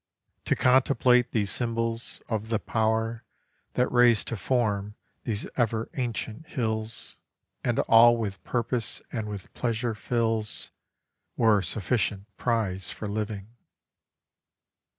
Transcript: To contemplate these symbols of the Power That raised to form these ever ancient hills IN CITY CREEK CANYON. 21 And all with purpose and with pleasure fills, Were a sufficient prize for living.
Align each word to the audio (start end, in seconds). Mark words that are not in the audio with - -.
To 0.45 0.55
contemplate 0.55 1.29
these 1.29 1.51
symbols 1.51 2.23
of 2.27 2.49
the 2.49 2.57
Power 2.57 3.23
That 3.73 3.91
raised 3.91 4.29
to 4.29 4.35
form 4.35 4.95
these 5.25 5.45
ever 5.55 5.91
ancient 5.93 6.47
hills 6.47 7.17
IN 7.63 7.75
CITY 7.75 7.75
CREEK 7.75 7.75
CANYON. 7.75 7.75
21 7.75 7.85
And 7.85 7.99
all 7.99 8.17
with 8.17 8.43
purpose 8.43 9.01
and 9.11 9.27
with 9.29 9.53
pleasure 9.53 9.93
fills, 9.93 10.71
Were 11.37 11.59
a 11.59 11.63
sufficient 11.63 12.35
prize 12.37 12.89
for 12.89 13.07
living. 13.07 13.49